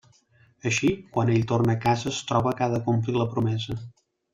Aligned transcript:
Així, 0.69 0.89
quan 1.17 1.29
ell 1.35 1.45
torna 1.53 1.77
a 1.77 1.81
casa 1.85 2.09
es 2.15 2.25
troba 2.33 2.57
que 2.59 2.67
ha 2.67 2.73
de 2.77 2.83
complir 2.91 3.19
la 3.23 3.33
promesa. 3.37 3.83